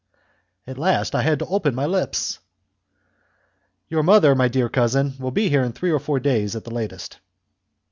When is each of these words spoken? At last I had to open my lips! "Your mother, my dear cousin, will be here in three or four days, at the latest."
At 0.65 0.79
last 0.79 1.13
I 1.13 1.21
had 1.21 1.37
to 1.37 1.45
open 1.45 1.75
my 1.75 1.85
lips! 1.85 2.39
"Your 3.87 4.01
mother, 4.01 4.33
my 4.33 4.47
dear 4.47 4.67
cousin, 4.67 5.13
will 5.19 5.29
be 5.29 5.47
here 5.47 5.61
in 5.61 5.73
three 5.73 5.91
or 5.91 5.99
four 5.99 6.19
days, 6.19 6.55
at 6.55 6.63
the 6.63 6.73
latest." 6.73 7.19